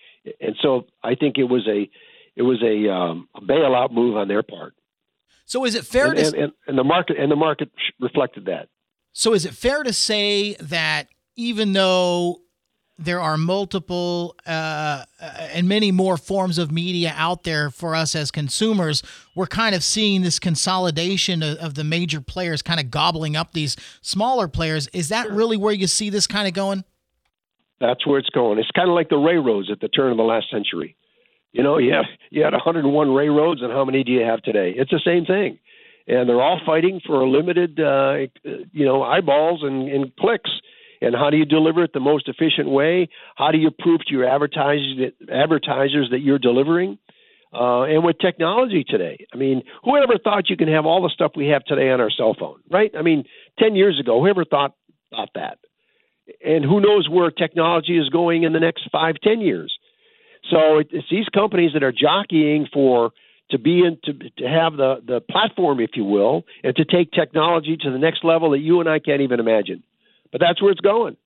and 0.41 0.57
so 0.61 0.87
I 1.03 1.15
think 1.15 1.39
it 1.39 1.45
was 1.45 1.67
a 1.69 1.91
it 2.35 2.43
was 2.43 2.63
a, 2.63 2.91
um, 2.91 3.29
a 3.35 3.41
bailout 3.41 3.93
move 3.93 4.17
on 4.17 4.29
their 4.29 4.43
part. 4.43 4.75
So 5.45 5.65
is 5.65 5.75
it 5.75 5.85
fair 5.85 6.09
and, 6.09 6.17
to 6.17 6.27
and, 6.27 6.35
and, 6.35 6.53
and 6.67 6.79
the 6.79 6.85
market 6.85 7.19
and 7.19 7.31
the 7.31 7.37
market 7.37 7.71
reflected 8.01 8.47
that. 8.47 8.69
So 9.13 9.35
is 9.35 9.45
it 9.45 9.53
fair 9.53 9.83
to 9.83 9.93
say 9.93 10.55
that 10.55 11.09
even 11.37 11.73
though 11.73 12.41
there 13.05 13.21
are 13.21 13.37
multiple 13.37 14.37
uh, 14.47 15.05
uh, 15.21 15.49
and 15.53 15.69
many 15.69 15.91
more 15.91 16.17
forms 16.17 16.59
of 16.59 16.71
media 16.71 17.13
out 17.17 17.45
there 17.45 17.71
for 17.71 17.95
us 17.95 18.15
as 18.15 18.31
consumers. 18.31 19.03
We're 19.35 19.47
kind 19.47 19.75
of 19.75 19.83
seeing 19.83 20.23
this 20.23 20.39
consolidation 20.39 21.43
of, 21.43 21.59
of 21.59 21.75
the 21.75 21.85
major 21.85 22.21
players 22.21 22.63
kind 22.63 22.81
of 22.81 22.91
gobbling 22.91 23.37
up 23.37 23.53
these 23.53 23.77
smaller 24.01 24.49
players. 24.49 24.89
Is 24.93 25.09
that 25.09 25.31
really 25.31 25.57
where 25.57 25.73
you 25.73 25.87
see 25.87 26.11
this 26.11 26.27
kind 26.27 26.47
of 26.47 26.55
going? 26.55 26.85
That's 27.81 28.07
where 28.07 28.19
it's 28.19 28.31
going. 28.31 28.59
It's 28.59 28.71
kind 28.71 28.89
of 28.89 28.95
like 28.95 29.09
the 29.09 29.17
railroads 29.17 29.71
at 29.71 29.81
the 29.81 29.89
turn 29.89 30.13
of 30.13 30.17
the 30.17 30.23
last 30.23 30.51
century. 30.51 30.97
You 31.53 31.63
know, 31.63 31.79
you, 31.79 31.93
have, 31.93 32.07
you 32.31 32.43
had 32.43 32.53
101 32.53 33.11
railroads, 33.13 33.61
and 33.61 33.73
how 33.73 33.85
many 33.85 34.05
do 34.05 34.13
you 34.13 34.23
have 34.23 34.41
today? 34.43 34.73
It's 34.77 34.91
the 34.91 35.01
same 35.05 35.27
thing. 35.27 35.59
And 36.07 36.29
they're 36.29 36.41
all 36.41 36.61
fighting 36.65 37.01
for 37.05 37.21
a 37.21 37.29
limited, 37.29 37.79
uh, 37.79 38.27
you 38.73 38.85
know, 38.85 39.03
eyeballs 39.03 39.63
and, 39.63 39.89
and 39.89 40.17
clicks 40.17 40.51
and 41.03 41.17
how 41.17 41.31
do 41.31 41.37
you 41.37 41.45
deliver 41.45 41.83
it 41.83 41.93
the 41.93 42.01
most 42.01 42.29
efficient 42.29 42.71
way? 42.71 43.09
How 43.37 43.51
do 43.51 43.59
you 43.59 43.71
prove 43.71 44.05
to 44.07 44.13
your 44.15 44.25
advertisers 44.25 44.99
that, 44.99 45.33
advertisers 45.33 46.09
that 46.13 46.21
you're 46.21 46.39
delivering? 46.39 46.99
Uh, 47.53 47.83
and 47.83 48.05
with 48.05 48.19
technology 48.19 48.85
today, 48.89 49.27
I 49.35 49.37
mean, 49.37 49.63
who 49.85 49.97
ever 49.99 50.17
thought 50.17 50.49
you 50.49 50.57
can 50.57 50.69
have 50.69 50.87
all 50.87 51.03
the 51.03 51.11
stuff 51.11 51.33
we 51.37 51.49
have 51.49 51.65
today 51.65 51.91
on 51.91 52.01
our 52.01 52.11
cell 52.11 52.35
phone, 52.39 52.61
right? 52.71 52.91
I 52.97 53.03
mean, 53.03 53.25
10 53.59 53.75
years 53.75 54.01
ago, 54.01 54.21
whoever 54.21 54.45
thought, 54.45 54.75
thought 55.11 55.31
that? 55.35 55.59
And 56.43 56.65
who 56.65 56.81
knows 56.81 57.11
where 57.11 57.31
technology 57.31 57.99
is 57.99 58.09
going 58.09 58.45
in 58.45 58.53
the 58.53 58.61
next 58.61 58.89
five, 58.91 59.17
ten 59.23 59.41
years? 59.41 59.77
So 60.51 60.79
it's 60.79 61.11
these 61.11 61.29
companies 61.35 61.73
that 61.75 61.83
are 61.83 61.93
jockeying 61.93 62.69
for 62.73 63.11
to 63.51 63.59
be 63.59 63.81
in 63.85 63.99
to, 64.05 64.13
to 64.39 64.49
have 64.49 64.77
the 64.77 65.03
the 65.05 65.21
platform, 65.21 65.81
if 65.81 65.91
you 65.95 66.05
will, 66.05 66.45
and 66.63 66.75
to 66.77 66.85
take 66.85 67.11
technology 67.11 67.77
to 67.77 67.91
the 67.91 67.99
next 67.99 68.25
level 68.25 68.51
that 68.51 68.61
you 68.61 68.81
and 68.81 68.89
I 68.89 69.01
can't 69.01 69.21
even 69.21 69.41
imagine 69.41 69.83
but 70.33 70.41
that's 70.41 70.61
where 70.61 70.73
it's 70.73 70.81
going. 70.81 71.17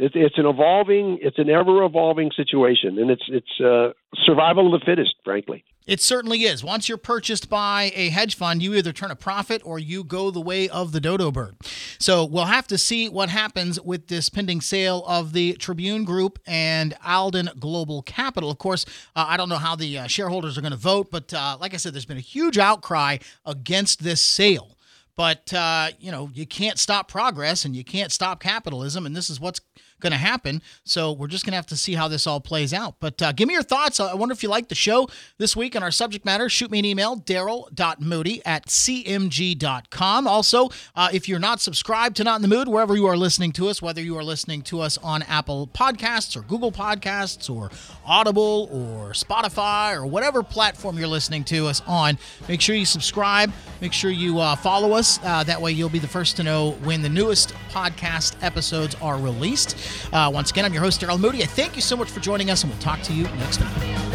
It's, 0.00 0.14
it's 0.16 0.38
an 0.38 0.46
evolving, 0.46 1.18
it's 1.20 1.38
an 1.38 1.50
ever 1.50 1.82
evolving 1.82 2.30
situation, 2.36 2.98
and 3.00 3.10
it's 3.10 3.24
it's 3.28 3.60
uh, 3.60 3.90
survival 4.24 4.72
of 4.72 4.80
the 4.80 4.86
fittest, 4.86 5.16
frankly. 5.24 5.64
It 5.88 6.00
certainly 6.00 6.42
is. 6.42 6.62
Once 6.62 6.88
you're 6.88 6.98
purchased 6.98 7.48
by 7.48 7.90
a 7.94 8.10
hedge 8.10 8.36
fund, 8.36 8.62
you 8.62 8.74
either 8.74 8.92
turn 8.92 9.10
a 9.10 9.16
profit 9.16 9.62
or 9.64 9.78
you 9.78 10.04
go 10.04 10.30
the 10.30 10.40
way 10.40 10.68
of 10.68 10.92
the 10.92 11.00
dodo 11.00 11.32
bird. 11.32 11.56
So 11.98 12.26
we'll 12.26 12.44
have 12.44 12.68
to 12.68 12.76
see 12.76 13.08
what 13.08 13.30
happens 13.30 13.80
with 13.80 14.08
this 14.08 14.28
pending 14.28 14.60
sale 14.60 15.02
of 15.06 15.32
the 15.32 15.54
Tribune 15.54 16.04
Group 16.04 16.38
and 16.46 16.94
Alden 17.04 17.48
Global 17.58 18.02
Capital. 18.02 18.50
Of 18.50 18.58
course, 18.58 18.84
uh, 19.16 19.24
I 19.26 19.38
don't 19.38 19.48
know 19.48 19.56
how 19.56 19.74
the 19.76 19.98
uh, 19.98 20.06
shareholders 20.06 20.58
are 20.58 20.60
going 20.60 20.72
to 20.72 20.76
vote, 20.76 21.10
but 21.10 21.32
uh, 21.32 21.56
like 21.58 21.72
I 21.72 21.78
said, 21.78 21.94
there's 21.94 22.04
been 22.04 22.18
a 22.18 22.20
huge 22.20 22.58
outcry 22.58 23.16
against 23.46 24.04
this 24.04 24.20
sale. 24.20 24.77
But, 25.18 25.52
uh, 25.52 25.88
you 25.98 26.12
know, 26.12 26.30
you 26.32 26.46
can't 26.46 26.78
stop 26.78 27.08
progress 27.08 27.64
and 27.64 27.74
you 27.74 27.82
can't 27.82 28.12
stop 28.12 28.38
capitalism. 28.38 29.04
And 29.04 29.16
this 29.16 29.28
is 29.28 29.40
what's 29.40 29.60
going 30.00 30.12
to 30.12 30.18
happen. 30.18 30.62
So 30.84 31.12
we're 31.12 31.26
just 31.28 31.44
going 31.44 31.52
to 31.52 31.56
have 31.56 31.66
to 31.66 31.76
see 31.76 31.94
how 31.94 32.08
this 32.08 32.26
all 32.26 32.40
plays 32.40 32.72
out. 32.72 32.96
But 33.00 33.20
uh, 33.20 33.32
give 33.32 33.48
me 33.48 33.54
your 33.54 33.62
thoughts. 33.62 34.00
I 34.00 34.14
wonder 34.14 34.32
if 34.32 34.42
you 34.42 34.48
like 34.48 34.68
the 34.68 34.74
show 34.74 35.08
this 35.38 35.56
week 35.56 35.76
on 35.76 35.82
our 35.82 35.90
subject 35.90 36.24
matter. 36.24 36.48
Shoot 36.48 36.70
me 36.70 36.78
an 36.78 36.84
email, 36.84 37.16
daryl.moody 37.16 38.42
at 38.44 38.66
cmg.com. 38.66 40.26
Also, 40.26 40.68
uh, 40.94 41.08
if 41.12 41.28
you're 41.28 41.38
not 41.38 41.60
subscribed 41.60 42.16
to 42.16 42.24
Not 42.24 42.36
in 42.36 42.42
the 42.42 42.48
Mood, 42.48 42.68
wherever 42.68 42.96
you 42.96 43.06
are 43.06 43.16
listening 43.16 43.52
to 43.52 43.68
us, 43.68 43.82
whether 43.82 44.00
you 44.00 44.16
are 44.16 44.24
listening 44.24 44.62
to 44.62 44.80
us 44.80 44.98
on 44.98 45.22
Apple 45.22 45.68
Podcasts 45.68 46.36
or 46.36 46.42
Google 46.42 46.72
Podcasts 46.72 47.54
or 47.54 47.70
Audible 48.04 48.68
or 48.72 49.12
Spotify 49.12 49.94
or 49.94 50.06
whatever 50.06 50.42
platform 50.42 50.98
you're 50.98 51.08
listening 51.08 51.44
to 51.44 51.66
us 51.66 51.82
on, 51.86 52.18
make 52.48 52.60
sure 52.60 52.74
you 52.74 52.84
subscribe. 52.84 53.52
Make 53.80 53.92
sure 53.92 54.10
you 54.10 54.38
uh, 54.40 54.56
follow 54.56 54.92
us. 54.92 55.18
Uh, 55.22 55.44
that 55.44 55.60
way, 55.60 55.72
you'll 55.72 55.88
be 55.88 55.98
the 55.98 56.08
first 56.08 56.36
to 56.36 56.42
know 56.42 56.72
when 56.82 57.02
the 57.02 57.08
newest 57.08 57.54
podcast 57.70 58.36
episodes 58.42 58.94
are 58.96 59.18
released. 59.18 59.76
Uh, 60.12 60.30
once 60.32 60.50
again, 60.50 60.64
I'm 60.64 60.72
your 60.72 60.82
host, 60.82 61.00
Daryl 61.00 61.18
Moody. 61.18 61.42
I 61.42 61.46
thank 61.46 61.76
you 61.76 61.82
so 61.82 61.96
much 61.96 62.10
for 62.10 62.20
joining 62.20 62.50
us, 62.50 62.62
and 62.62 62.72
we'll 62.72 62.80
talk 62.80 63.02
to 63.02 63.12
you 63.12 63.24
next 63.24 63.58
time. 63.58 64.07